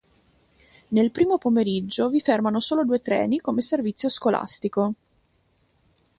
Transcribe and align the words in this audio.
Nel 0.87 1.11
primo 1.11 1.37
pomeriggio, 1.37 2.09
vi 2.09 2.21
fermano 2.21 2.59
solo 2.59 2.83
due 2.83 3.03
treni 3.03 3.39
come 3.39 3.61
servizio 3.61 4.09
scolastico. 4.09 4.93